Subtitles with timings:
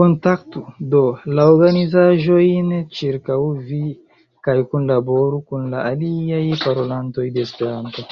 [0.00, 0.60] Kontaktu,
[0.92, 1.00] do,
[1.38, 2.68] la organizaĵojn
[3.00, 3.40] ĉirkaŭ
[3.72, 3.80] vi
[4.50, 8.10] kaj kunlaboru kun la aliaj parolantoj de Esperanto.